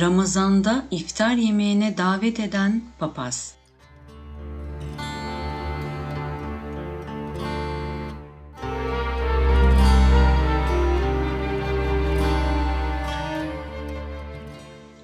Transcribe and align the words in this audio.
Ramazanda 0.00 0.86
iftar 0.90 1.34
yemeğine 1.34 1.96
davet 1.98 2.40
eden 2.40 2.82
papaz. 2.98 3.54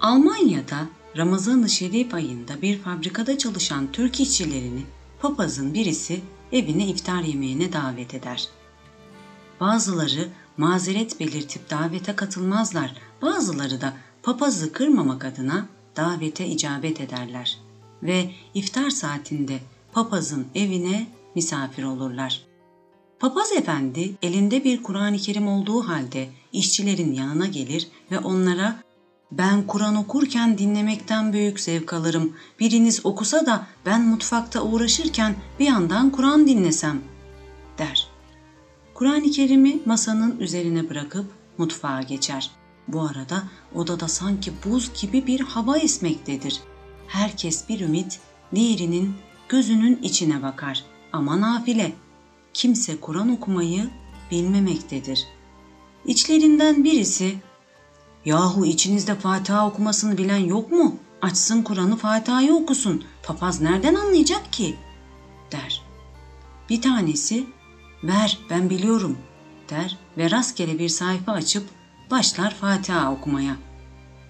Almanya'da 0.00 0.88
Ramazan-ı 1.16 1.68
Şerif 1.68 2.14
ayında 2.14 2.62
bir 2.62 2.78
fabrikada 2.78 3.38
çalışan 3.38 3.92
Türk 3.92 4.20
işçilerini 4.20 4.82
papazın 5.20 5.74
birisi 5.74 6.20
evine 6.52 6.86
iftar 6.86 7.22
yemeğine 7.22 7.72
davet 7.72 8.14
eder. 8.14 8.48
Bazıları 9.60 10.28
mazeret 10.56 11.20
belirtip 11.20 11.70
davete 11.70 12.16
katılmazlar, 12.16 12.94
bazıları 13.22 13.80
da 13.80 13.92
papazı 14.28 14.72
kırmamak 14.72 15.24
adına 15.24 15.66
davete 15.96 16.46
icabet 16.46 17.00
ederler 17.00 17.58
ve 18.02 18.30
iftar 18.54 18.90
saatinde 18.90 19.58
papazın 19.92 20.46
evine 20.54 21.06
misafir 21.34 21.82
olurlar. 21.82 22.42
Papaz 23.20 23.52
efendi 23.52 24.14
elinde 24.22 24.64
bir 24.64 24.82
Kur'an-ı 24.82 25.16
Kerim 25.16 25.48
olduğu 25.48 25.88
halde 25.88 26.28
işçilerin 26.52 27.12
yanına 27.12 27.46
gelir 27.46 27.88
ve 28.10 28.18
onlara 28.18 28.82
ben 29.32 29.66
Kur'an 29.66 29.96
okurken 29.96 30.58
dinlemekten 30.58 31.32
büyük 31.32 31.60
zevk 31.60 31.92
alırım. 31.92 32.36
Biriniz 32.60 33.06
okusa 33.06 33.46
da 33.46 33.66
ben 33.86 34.02
mutfakta 34.02 34.62
uğraşırken 34.62 35.36
bir 35.60 35.66
yandan 35.66 36.10
Kur'an 36.10 36.46
dinlesem 36.46 37.00
der. 37.78 38.08
Kur'an-ı 38.94 39.30
Kerim'i 39.30 39.80
masanın 39.84 40.38
üzerine 40.40 40.90
bırakıp 40.90 41.26
mutfağa 41.58 42.02
geçer. 42.02 42.58
Bu 42.88 43.02
arada 43.02 43.42
odada 43.74 44.08
sanki 44.08 44.52
buz 44.64 45.00
gibi 45.00 45.26
bir 45.26 45.40
hava 45.40 45.78
esmektedir. 45.78 46.60
Herkes 47.06 47.68
bir 47.68 47.80
ümit 47.80 48.20
diğerinin 48.54 49.14
gözünün 49.48 49.98
içine 50.02 50.42
bakar. 50.42 50.84
Ama 51.12 51.40
nafile. 51.40 51.92
Kimse 52.54 53.00
Kur'an 53.00 53.28
okumayı 53.28 53.90
bilmemektedir. 54.30 55.26
İçlerinden 56.06 56.84
birisi 56.84 57.38
Yahu 58.24 58.66
içinizde 58.66 59.14
Fatiha 59.14 59.68
okumasını 59.68 60.18
bilen 60.18 60.36
yok 60.36 60.72
mu? 60.72 60.96
Açsın 61.22 61.62
Kur'an'ı 61.62 61.96
Fatiha'yı 61.96 62.54
okusun. 62.54 63.04
Papaz 63.22 63.60
nereden 63.60 63.94
anlayacak 63.94 64.52
ki? 64.52 64.76
der. 65.52 65.82
Bir 66.70 66.82
tanesi 66.82 67.46
ver 68.04 68.38
ben 68.50 68.70
biliyorum 68.70 69.18
der 69.70 69.98
ve 70.18 70.30
rastgele 70.30 70.78
bir 70.78 70.88
sayfa 70.88 71.32
açıp 71.32 71.64
başlar 72.10 72.54
Fatiha 72.54 73.12
okumaya. 73.12 73.56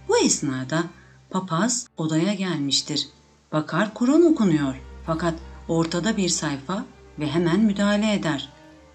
Bu 0.08 0.18
esnada 0.18 0.84
papaz 1.30 1.86
odaya 1.96 2.34
gelmiştir. 2.34 3.08
Bakar 3.52 3.94
Kur'an 3.94 4.22
okunuyor 4.22 4.74
fakat 5.06 5.34
ortada 5.68 6.16
bir 6.16 6.28
sayfa 6.28 6.84
ve 7.18 7.26
hemen 7.26 7.60
müdahale 7.60 8.14
eder. 8.14 8.48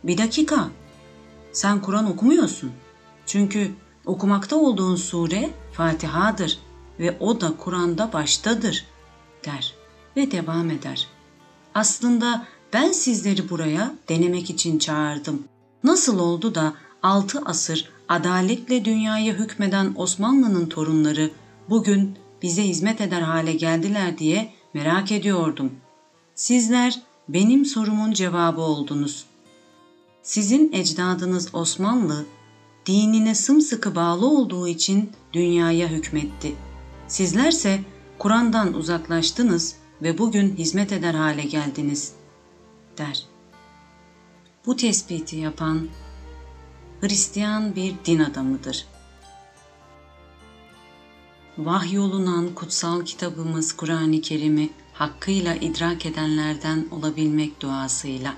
Bir 0.03 0.17
dakika, 0.17 0.69
sen 1.51 1.81
Kur'an 1.81 2.11
okumuyorsun. 2.11 2.71
Çünkü 3.25 3.71
okumakta 4.05 4.55
olduğun 4.55 4.95
sure 4.95 5.49
Fatiha'dır 5.73 6.59
ve 6.99 7.17
o 7.19 7.41
da 7.41 7.57
Kur'an'da 7.57 8.13
baştadır 8.13 8.85
der 9.45 9.73
ve 10.17 10.31
devam 10.31 10.69
eder. 10.69 11.07
Aslında 11.75 12.45
ben 12.73 12.91
sizleri 12.91 13.49
buraya 13.49 13.93
denemek 14.09 14.49
için 14.49 14.79
çağırdım. 14.79 15.43
Nasıl 15.83 16.19
oldu 16.19 16.55
da 16.55 16.73
altı 17.03 17.41
asır 17.45 17.89
adaletle 18.09 18.85
dünyaya 18.85 19.33
hükmeden 19.33 19.93
Osmanlı'nın 19.95 20.65
torunları 20.65 21.31
bugün 21.69 22.17
bize 22.41 22.63
hizmet 22.63 23.01
eder 23.01 23.21
hale 23.21 23.53
geldiler 23.53 24.17
diye 24.17 24.53
merak 24.73 25.11
ediyordum. 25.11 25.71
Sizler 26.35 27.01
benim 27.29 27.65
sorumun 27.65 28.11
cevabı 28.11 28.61
oldunuz. 28.61 29.25
Sizin 30.23 30.73
ecdadınız 30.73 31.55
Osmanlı 31.55 32.25
dinine 32.85 33.35
sımsıkı 33.35 33.95
bağlı 33.95 34.27
olduğu 34.27 34.67
için 34.67 35.11
dünyaya 35.33 35.87
hükmetti. 35.87 36.55
Sizlerse 37.07 37.79
Kur'an'dan 38.17 38.73
uzaklaştınız 38.73 39.75
ve 40.01 40.17
bugün 40.17 40.55
hizmet 40.55 40.91
eder 40.91 41.13
hale 41.13 41.43
geldiniz, 41.43 42.13
der. 42.97 43.25
Bu 44.65 44.75
tespiti 44.75 45.35
yapan 45.35 45.87
Hristiyan 47.03 47.75
bir 47.75 47.95
din 48.05 48.19
adamıdır. 48.19 48.85
Vahyolunan 51.57 52.55
kutsal 52.55 53.05
kitabımız 53.05 53.73
Kur'an-ı 53.73 54.21
Kerim'i 54.21 54.69
hakkıyla 54.93 55.55
idrak 55.55 56.05
edenlerden 56.05 56.87
olabilmek 56.91 57.61
duasıyla. 57.61 58.33